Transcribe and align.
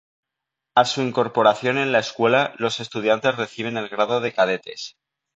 A 0.75 0.85
su 0.85 1.03
incorporación 1.03 1.77
en 1.77 1.91
la 1.91 1.99
escuela, 1.99 2.55
los 2.57 2.79
estudiantes 2.79 3.35
reciben 3.37 3.77
el 3.77 3.87
grado 3.87 4.19
de 4.19 4.33
cadetes. 4.33 4.95